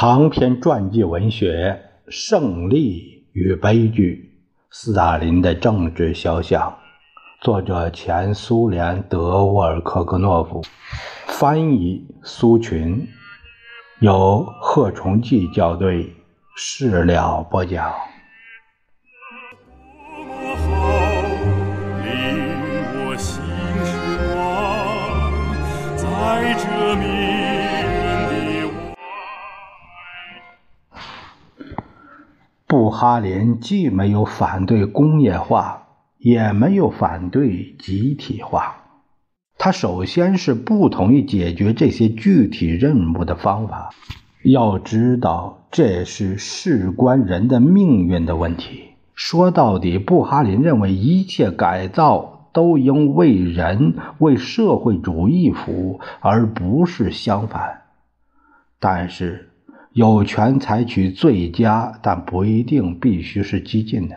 [0.00, 1.78] 长篇传记文学
[2.10, 4.32] 《胜利与悲剧：
[4.70, 6.70] 斯大林的政治肖像》，
[7.44, 10.62] 作者前苏联德沃尔科格诺夫，
[11.26, 13.06] 翻译苏群，
[13.98, 16.10] 由贺崇济校对，
[16.56, 17.92] 事了播讲。
[25.94, 26.94] 在这
[33.00, 35.84] 哈林既没有反对工业化，
[36.18, 38.76] 也没有反对集体化。
[39.56, 43.88] 他首先是不同意解决这些具体任务的方法。
[44.42, 48.90] 要知道，这是事关人的命运的问题。
[49.14, 57.80] 说到底，布哈林认为一切改造都应为人、为社会主义服务，而不是相反。
[58.78, 59.46] 但是。
[59.92, 64.16] 有权采取最佳，但不一定必须是激进的。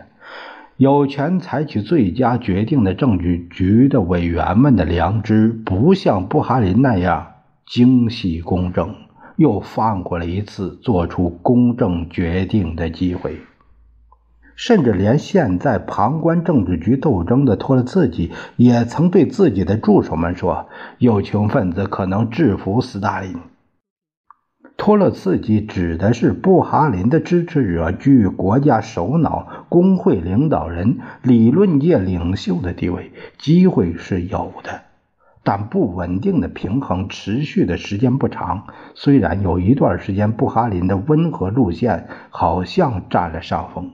[0.76, 7.26] 有权采取最佳决定的政治局的委员们的良知，不像布哈林那样
[7.66, 8.94] 精细公正，
[9.36, 13.38] 又放过了一次做出公正决定的机会。
[14.56, 23.34] 甚至连现在旁观政治局斗争的托勒茨基，也曾对自己的助手们说：“右倾分子可能制服斯大林。”
[24.76, 34.82] 托洛茨基指的是布哈林的支持者居于国家首脑、工会领导人、理论界领袖的地位，机会是有的，
[35.42, 38.64] 但不稳定的平衡持续的时间不长。
[38.94, 43.92] 虽然有一段时间布哈林的温和路线好像占了上风，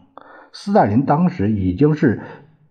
[0.53, 2.23] 斯大林当时已经是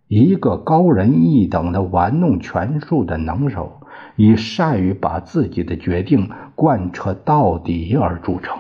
[0.07, 3.78] 一个高人一等的玩弄权术的能手。
[4.15, 8.57] 以善于把自己的决定贯彻到底而著称。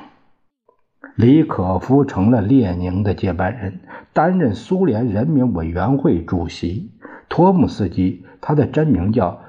[1.15, 3.81] 李可夫成了列宁的接班人，
[4.13, 6.91] 担任苏联人民委员会主席。
[7.27, 9.41] 托姆斯基，他的真名叫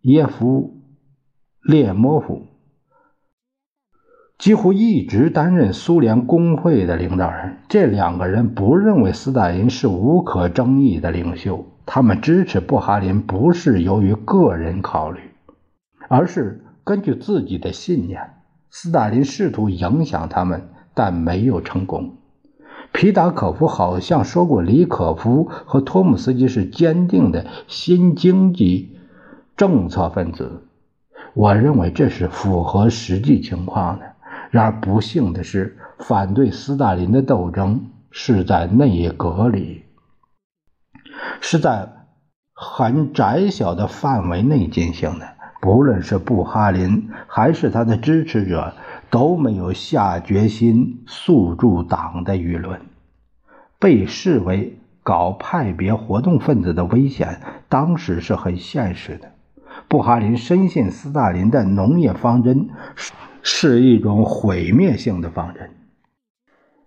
[0.00, 0.80] 耶夫
[1.62, 2.46] 列莫夫，
[4.38, 7.58] 几乎一直担任苏联工会的领导人。
[7.68, 11.66] 这两个人不认为斯大林是无可争议的领袖。
[11.86, 15.20] 他们支持布哈林不是由于个人考虑，
[16.08, 18.32] 而是根据自己的信念。
[18.68, 22.16] 斯大林试图影响他们，但没有成功。
[22.92, 28.98] 皮达可夫好像说过，李可夫和托姆斯基是坚定的新经济
[29.56, 30.64] 政策分子。
[31.34, 34.06] 我认为这是符合实际情况的。
[34.50, 39.84] 然而不幸的是，反对斯大林的斗争是在内阁里。
[41.40, 41.88] 是在
[42.52, 45.36] 很窄小的范围内进行的。
[45.60, 48.74] 不论是布哈林还是他的支持者，
[49.10, 52.80] 都没有下决心诉诸党的舆论。
[53.80, 59.32] 被视为搞派别活动分子的危险，当时是很现实的。
[59.88, 65.70] 布哈林深信斯大林的农业方针是是一种毁灭性的方针。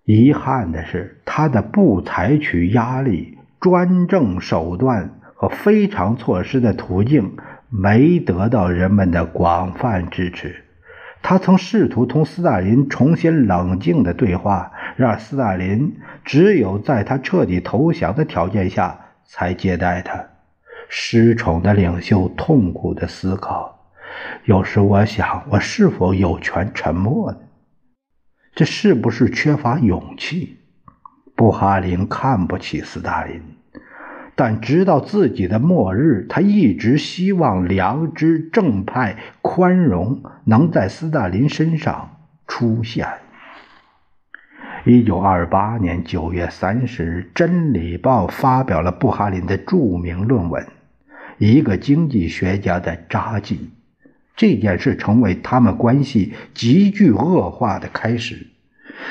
[0.06, 3.39] 遗憾的是，他的不采取压力。
[3.60, 7.36] 专政手段和非常措施的途径
[7.70, 10.64] 没得到人们的广泛支持。
[11.22, 20.26] 他曾试图同斯大林重新冷静的对话，让斯大林只有在他彻底投降的条件下才接待他。
[20.88, 23.92] 失宠的领袖痛苦的思考：
[24.46, 27.38] 有时我想，我是否有权沉默呢？
[28.56, 30.59] 这是不是缺乏勇气？
[31.40, 33.42] 布哈林看不起斯大林，
[34.36, 43.08] 但直到自己的末日，他一直希望良知、正派、宽容能在斯大林身上出现。
[44.84, 50.62] 一九二八年九月三十日，《真理报》发表了布哈林的著名论文
[51.38, 53.72] 《一个经济学家的札记》，
[54.36, 58.48] 这件事成为他们关系急剧恶化的开始。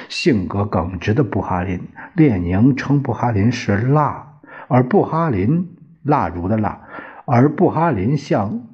[0.09, 1.81] 性格耿直的布哈林，
[2.15, 6.81] 列宁称布哈林是蜡，而布哈林蜡烛的蜡，
[7.27, 8.67] 而布哈林向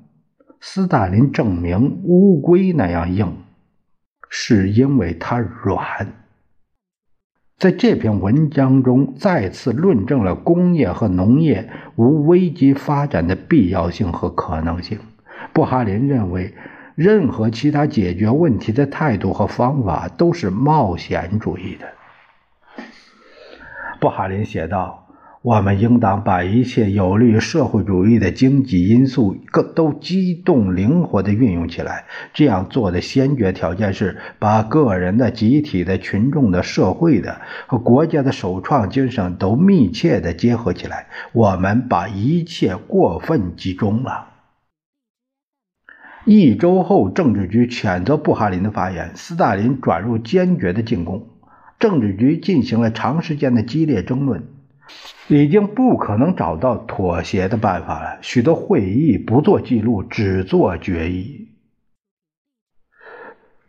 [0.61, 3.37] 斯大林证明乌龟那样硬，
[4.29, 6.13] 是因为他软。
[7.57, 14.99] 在这篇文章中，再次论证了工业和农业无危机发展的必要性和可能性。
[15.53, 16.55] 布哈林认为。
[16.95, 21.89] 任何其他解决问题的态度和方法都是冒险主义的。
[23.99, 25.09] 布哈林写道
[25.43, 32.05] ：“我们应当把一切有利于社会主义的经济因素各都机动灵活地运用起来。
[32.33, 41.09] 这样做的先决条件是把个人的、集体的、群众的、社会的和国家的首创精神都密切地结合起来。
[41.33, 44.34] 我们把一切过分集中了。
[46.25, 51.29] 一周后，政治局谴责布哈林的发言，斯大林转入坚决的进攻。
[51.79, 54.43] 政治局进行了长时间的激烈争论。
[55.29, 58.19] 已经不可能找到妥协的办法了。
[58.21, 61.49] 许多会议不做记录，只做决议，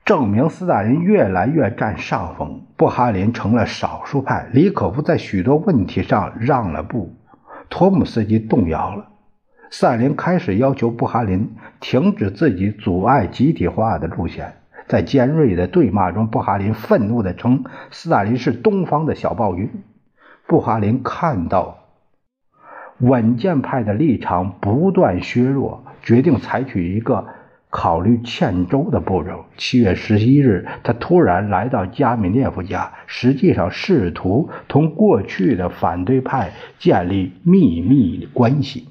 [0.04, 4.50] 证明斯大林越来越占上风，布哈林成了少数派。
[4.52, 7.16] 李可夫在许多问题上让了步，
[7.70, 9.15] 托姆斯基动摇了。
[9.78, 11.50] 斯大林开始要求布哈林
[11.82, 14.54] 停止自己阻碍集体化的路线。
[14.88, 19.70] 在尖锐的对骂中，布哈林愤怒地称斯大林是东方的小暴君。
[20.48, 21.80] 布哈林看到
[23.00, 27.26] 稳健派的立场不断削弱，决定采取一个
[27.70, 29.44] 考虑欠周的步骤。
[29.58, 38.88] 七月十一日，他突然来到加米涅夫家，实际上试图同过去的反对派建立秘密关系。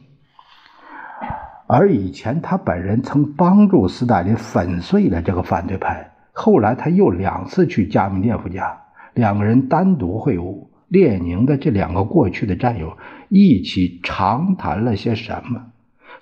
[1.67, 6.13] 而以前，他本人曾帮助斯大林粉碎了这个反对派。
[6.33, 8.83] 后来，他又两次去加米涅夫家，
[9.15, 10.69] 两个人单独会晤。
[10.89, 12.97] 列宁的这两个过去的战友
[13.29, 15.73] 一起长谈了些什么？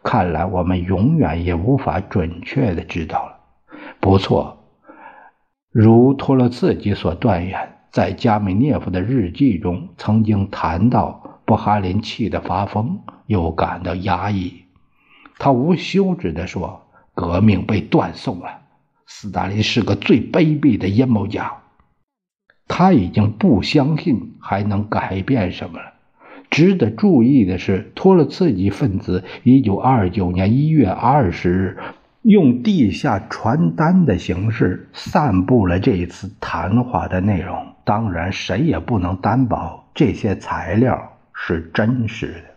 [0.03, 3.37] 看来我们永远也无法准确的知道了。
[4.01, 4.65] 不错，
[5.71, 14.62] 如托洛茨基所断言，在加米涅夫的日记中曾经谈到，布哈林气得发疯，又感到压抑。
[15.45, 16.87] 他无休止地说
[17.17, 18.61] ：“革命被断送了，
[19.07, 21.53] 斯大林是个最卑鄙的阴谋家。”
[22.69, 25.95] 他已经不相信还能改变什么了。
[26.49, 31.79] 值得注意的是，托洛茨基分子1929年1月20日
[32.23, 37.67] 用地下传单的形式散布了这一次谈话的内容。
[37.83, 42.52] 当然，谁也不能担保这些材料是真实的。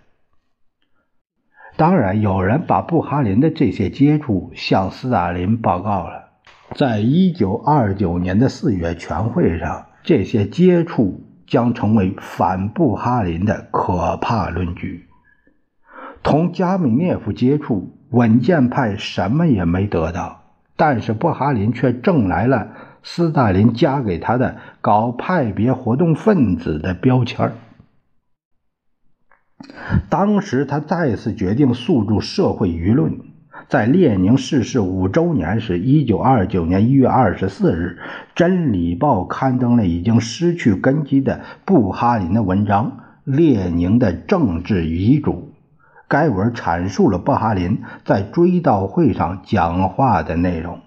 [1.77, 6.29] 当然，有人把布哈林的这些接触向斯大林报告了。
[6.75, 9.85] 在1929年的四月全会上。
[10.07, 15.07] 这些接触将成为反布哈林的可怕论据。
[16.21, 20.43] 同加米涅夫接触，稳健派什么也没得到，
[20.75, 22.67] 但是布哈林却挣来了
[23.01, 27.53] 斯大林加给他的搞派别活动分子的标签
[30.09, 33.19] 当时他再次决定诉诸社会舆论。
[33.67, 37.97] 在列宁逝世五周年时，一九二九年一月二十四日，
[38.35, 42.91] 《真理报》刊登了已经失去根基的布哈林的文章
[43.23, 45.31] 《列宁的政治遗嘱》。
[46.07, 50.79] 该文阐述了布哈林在追悼会上讲话的内容。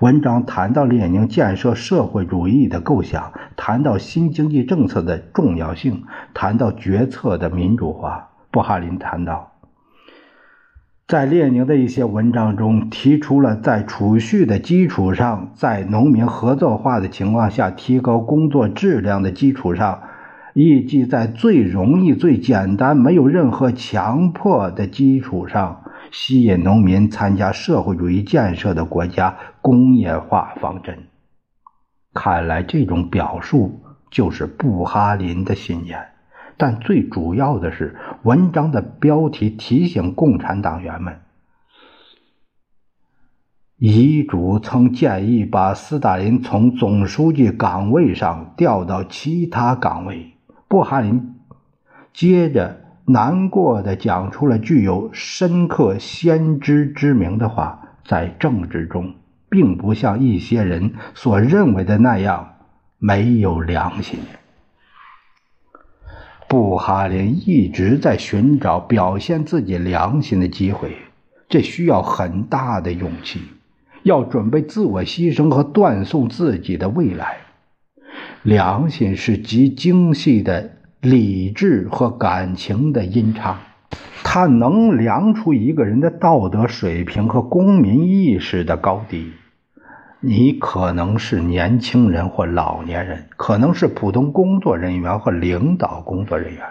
[0.00, 6.04] 文章谈到列宁建设社会主义的构想，谈到新经济政策的重要性，
[6.34, 8.30] 谈到决策的民主化。
[8.50, 9.52] 布哈林谈到。
[11.06, 20.02] 在列宁的一些文章中，提出了在储蓄的基础上，在农民合作化的情况下提高工作质量的基础上，
[20.52, 31.06] 以及在最容易、最简单、没有任何强迫的基础上，吸引农民参加社会主义建设的国家工业化方针。
[32.14, 36.08] 看来，这种表述就是布哈林的信念。
[36.56, 41.20] 但最主要的是，文章的标题提醒共产党员们：
[43.76, 50.32] 遗嘱曾建议把斯大林从总书记岗位上调到其他岗位。
[50.66, 51.36] 布哈林
[52.12, 59.14] 接着难过的讲出了具有深刻先知之明的话：在政治中，
[59.48, 62.56] 并不像一些人所认为的那样
[62.98, 64.18] 没有良心。
[66.48, 70.96] 布哈林一直在寻找表现自己良心的机会，
[71.48, 73.40] 这需要很大的勇气，
[74.02, 77.38] 要准备自我牺牲和断送自己的未来。
[78.42, 83.58] 良心是极精细的理智和感情的音差，
[84.24, 89.32] 它能量出一个人的道德水平和公民意识的高低。
[90.20, 96.62] 你可能是年轻人或老年人，可能是普通工作人员或领导工作人员，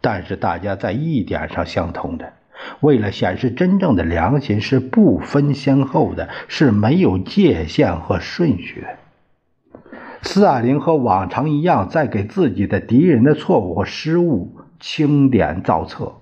[0.00, 2.32] 但是大家在一点上相同的：
[2.80, 8.88] 为了显示真正的良心是不分先后的，是没有界限和顺序的。
[10.22, 16.12] 斯大林和往常一样，在给自己的敌人的错误和失误清点造册。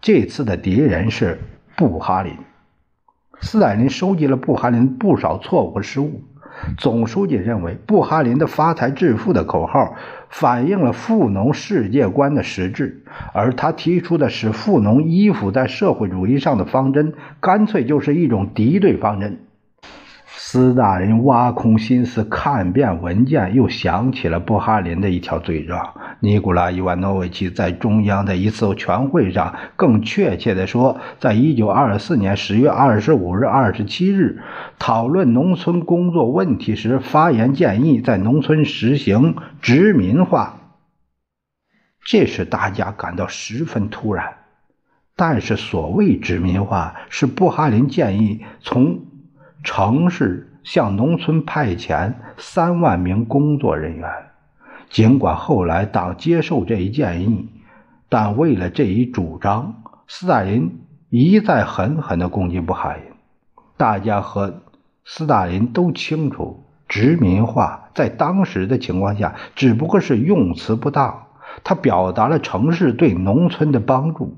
[0.00, 1.38] 这次的敌人是
[1.76, 2.32] 布哈林。
[3.40, 6.22] 斯大林收集了布哈林不少错误和失误。
[6.76, 9.94] 总书记认为，布哈林的“发财致富”的口号
[10.28, 19.38] 反映了富农世界观的实质，而他提出的使富农依附在社会主义上的方针，干脆就是一种敌对方针。
[20.44, 25.94] 斯大林挖空心思看遍文件，又想起了布哈林的一条罪状。
[26.18, 34.42] 尼古拉·伊万诺维奇在中央的一次全会上，更确切地说，在1924年10月25日、27日
[34.80, 40.58] 讨论农村工作问题时，发言建议在农村实行殖民化。
[42.04, 44.34] 这使大家感到十分突然。
[45.14, 49.04] 但是，所谓殖民化，是布哈林建议从。
[49.62, 54.10] 城市向农村派遣三万名工作人员。
[54.90, 57.48] 尽管后来党接受这一建议，
[58.08, 63.02] 但为了这一主张，斯大林一再狠狠地攻击布哈林。
[63.76, 64.62] 大家和
[65.04, 71.26] 斯大林都清楚，殖民化在当时的情况下只不过是用词不当，
[71.64, 74.36] 它表达了城市对农村的帮助。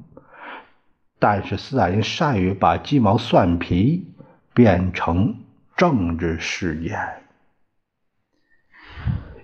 [1.18, 4.13] 但是斯大林善于把鸡毛蒜皮。
[4.54, 5.34] 变成
[5.76, 6.96] 政治事件。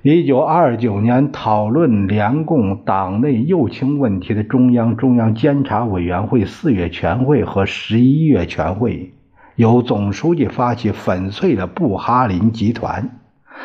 [0.02, 9.12] 一九二九年，讨论联共党内右倾问题的中央中央监察委员会四月全会和十一月全会，
[9.56, 13.18] 由总书记发起粉碎了布哈林集团。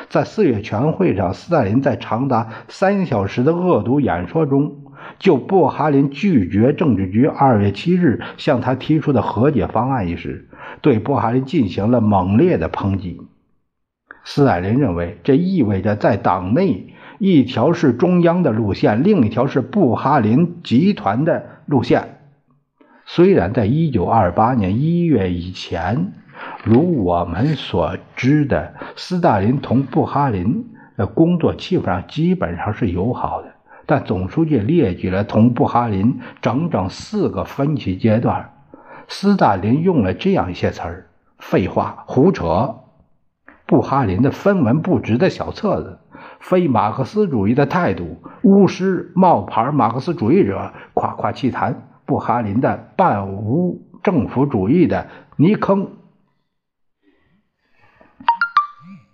[0.10, 4.76] 在四月全会上，斯大林在长达三小时的恶毒演说中，
[5.20, 10.50] 就布哈林拒绝政治局二月七日向他提出的和解方案一事。
[10.82, 13.22] 对布哈林进行了猛烈的抨击。
[14.24, 22.18] 斯大林认为，这意味着在党内一条是中央的路线，另一条是布哈林集团的路线。
[23.06, 26.12] 虽然在1928年1月以前，
[26.64, 30.66] 如我们所知的，斯大林同布哈林
[30.98, 33.54] 的工作气氛上基本上是友好的，
[33.86, 38.50] 但总书记列举了同布哈林整整四个分歧阶段。
[39.08, 41.08] 斯大林用了这样一些词儿：
[41.38, 42.76] 废话、胡扯、
[43.66, 46.00] 布哈林的分文不值的小册子、
[46.40, 55.92] 非马克思主义的态度、巫师、冒牌马克思主义者、夸夸其谈、布哈林的半无政府主义的泥坑。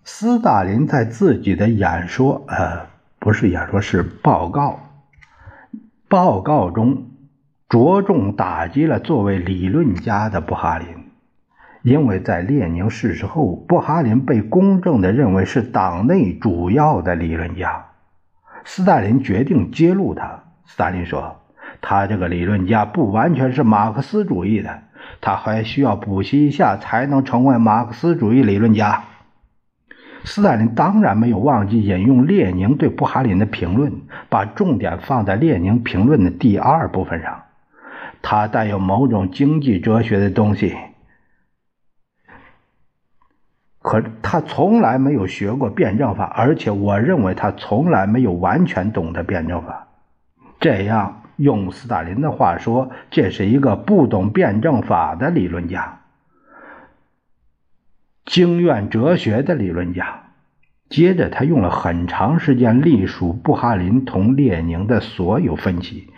[0.04, 2.88] 斯大林在自己的演说，呃，
[3.20, 4.80] 不是演说，是报告，
[6.08, 7.11] 报告中。
[7.72, 10.88] 着重打击了作为理论家的布哈林，
[11.84, 17.86] 因为在列宁逝世后，布哈林被公正地认为是党内主要的理论家。
[18.66, 20.44] 斯大林决定揭露他。
[20.66, 21.38] 斯大林说
[21.80, 24.82] ：“他这个理论家不完全是马克思主义的，
[25.22, 29.06] 他还需要补习一下才能成为马克思主义理论家。”
[30.26, 33.94] 斯大林当然没有忘记引用列宁对布哈林的评论，
[34.28, 37.44] 把重点放在列宁评论的第二部分上。
[38.22, 40.76] 他带有某种经济哲学的东西，
[43.80, 49.88] 可他从来没有学过辩证法，而且我认为他从来没有完全懂得辩证法。
[50.60, 56.02] 这样用斯大林的话说，这是一个不懂辩证法的理论家，
[58.26, 60.24] 经院哲学的理论家。
[60.90, 66.12] 接着，他用了很长时间隶属布哈林同列宁的所有分歧。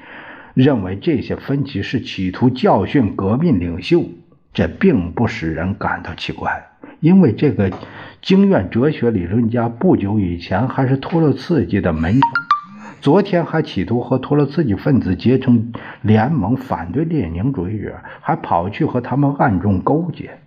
[0.53, 4.05] 认为这些分歧是企图教训革命领袖，
[4.53, 6.67] 这并不使人感到奇怪，
[6.99, 7.71] 因为这个
[8.21, 12.21] 经院哲学理论家不久以前还是托洛茨基的门生，
[13.01, 20.37] 昨天还企图和托洛茨基分子结成联盟反对列宁主义者，还跑去和他们暗中勾结。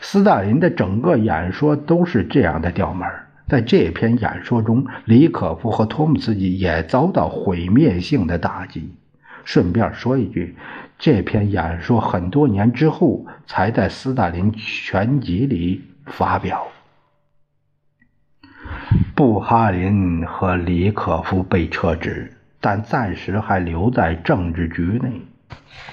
[0.00, 3.06] 斯大林的整个演说都是这样的调门
[3.48, 8.92] 在这篇演说中，李可夫和托姆斯基也遭到毁灭性的打击。
[9.44, 10.56] 顺便说一句，
[10.98, 16.66] 这篇演说很多年之后才在《斯大林全集》里发表。
[19.14, 25.22] 布哈林和李可夫被撤职，但暂时还留在政治局内。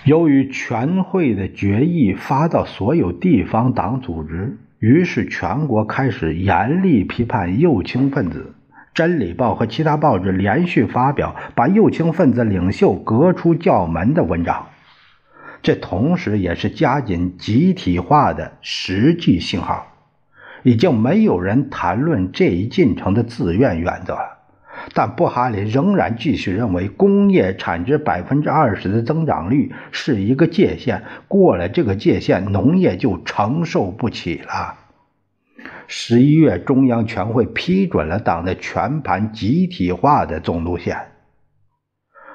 [0.05, 4.57] 由于全会的决议发到所有地方党组织。
[4.83, 8.53] 于是，全国开始严厉批判右倾分子。
[8.93, 14.67] 《真理报》和其他报纸连续发表把右倾分子领袖革出教门的文章，
[15.61, 19.87] 这同时也是加紧集体化的实际信号。
[20.63, 24.32] 已经没有人谈论这一进程的自愿原则了。
[24.93, 34.75] 但布哈林仍然继续认为，工业产值百分之二十的增长率是一个界限，过了这个界限，农业就承受不起了。
[35.87, 40.97] 十一月，中央全会批准了党的全盘集体化的总路线。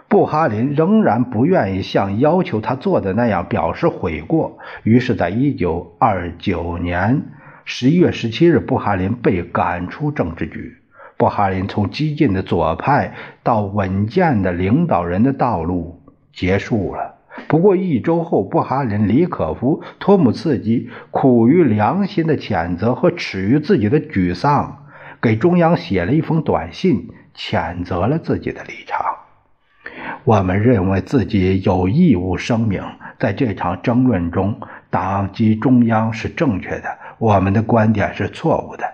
[0.09, 7.25] 布哈林仍然不愿意像要求他做的那样表示悔过，于是，在一九二九年
[7.67, 10.78] 十一月十七日，布哈林被赶出政治局。
[11.19, 16.01] 布哈林从激进的左派到稳健的领导人的道路
[16.33, 17.17] 结束了。
[17.49, 24.87] 不过一周后，布哈林、李可夫、托姆茨基苦于良心的谴责和耻于自己的沮丧，
[25.21, 29.05] 给中央写了一封短信，谴责了自己的立场。
[30.25, 32.83] 我们认为自己有义务声明，
[33.19, 34.61] 在这场争论中，
[34.91, 38.85] 党及中央是正确的，我们的观点是错误的。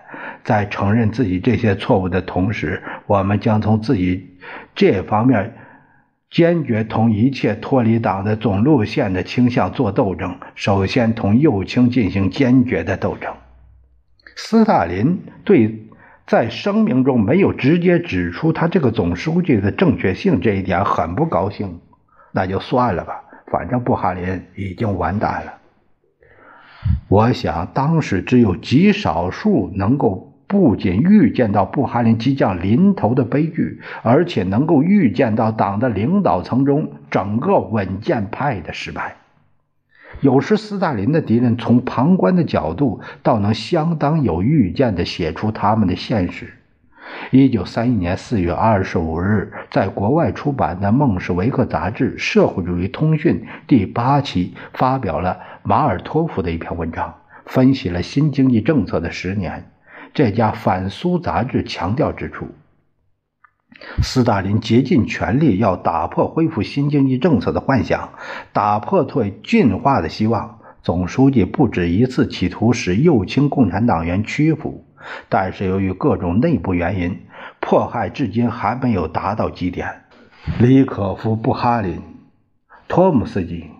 [0.45, 4.37] 在承认自己这些错误的同时，我们将从自己
[4.75, 5.55] 这方面
[6.29, 10.37] 坚决同一切脱离党的总路线的倾向做斗争。
[10.53, 13.33] 首先，同右倾进行坚决的斗争。
[14.35, 15.87] 斯大林对
[16.27, 21.79] 在声明中没有直接指出他这个总书记的正确性这一点很不高兴。
[22.31, 25.53] 那就算了吧，反正布哈林已经完蛋了。
[27.07, 30.33] 我想，当时只有极少数能够。
[30.47, 39.15] 不仅预见到布哈林即将临头的悲剧，而且能够预见到党的领导层中整个稳健派的失败。
[40.21, 46.53] 有时，斯大林的敌人从旁观的角度，倒能相当有预见地写出他们的现实。
[47.31, 57.13] 一九三一年四月二十五日，在国外出版的《孟什维克杂志·社会主义通讯》第八期发表了马尔托夫的一篇文章，
[57.45, 59.65] 分析了新经济政策的十年。
[60.15, 62.47] 这家反苏杂志强调指出，
[64.01, 68.11] 斯大林竭尽全力要打破恢复新经济政策的幻想，
[68.53, 70.59] 打破对进化的希望。
[70.81, 74.85] 总书记不止一次企图使右倾共产党员屈服，
[75.27, 77.19] 但是由于各种内部原因，
[77.59, 80.03] 迫害至今还没有达到极点。
[80.59, 82.01] 李可夫、布哈林、
[82.87, 83.74] 托姆斯基。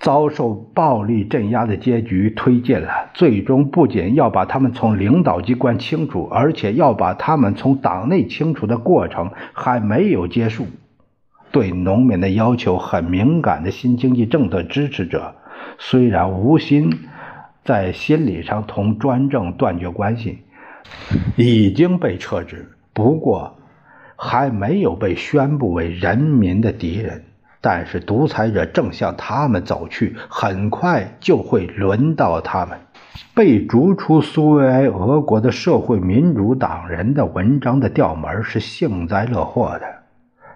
[0.00, 10.66] 遭受暴力镇压的结局推进了，最终不仅要把他们从领导机关清除，而且要把他们从党内清除的过程还没有结束。
[11.50, 15.34] 对农民的要求很敏感的新经济政策支持者，
[15.78, 16.90] 虽然无心
[17.64, 20.38] 在心理上同专政断绝关系，
[21.36, 23.56] 已经被撤职，不过
[24.14, 27.24] 还没有被宣布为人民的敌人。
[27.60, 32.78] 但是独裁者正向他们走去，很快就会轮到他们。
[33.34, 39.86] 被逐出苏维埃俄国的社会民主党人的文章的调门是幸灾乐祸的。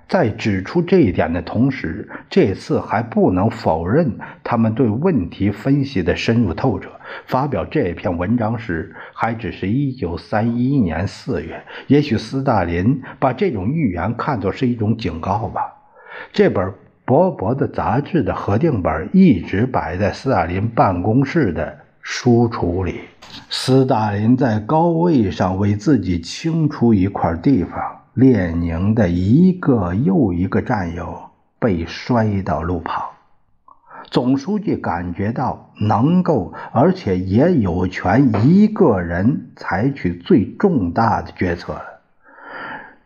[0.08, 6.90] 在指出这一点的同时，这次还不能否认他们对问题分析的深入透彻。
[7.26, 11.64] 发表这篇文章时，还只是一九三一年四月。
[11.86, 15.62] 也许斯大林把这种预言看作是一种警告吧。
[16.32, 16.72] 这本。
[17.04, 23.00] 薄薄的杂志的核定本一直摆在斯大林办公室的书橱里。
[23.48, 27.98] 斯大林在高位上为自己清出一块地方。
[28.14, 33.02] 列宁的一个又一个战友被摔到路旁。
[34.10, 41.84] 总书记感觉到能够，而且也有权一个人采取最重大的决策了。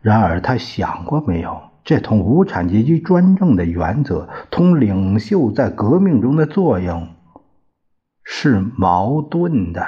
[0.01, 1.57] 然而，他想过没有？
[1.87, 7.07] 这同无产阶级专政的原则，同领袖在革命中的作用
[8.25, 9.85] 是矛盾的。